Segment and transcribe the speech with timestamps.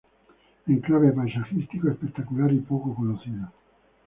[0.67, 3.51] Enclave paisajístico espectacular y poco conocido.